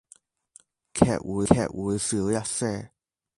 [0.93, 2.91] 悲劇會少一些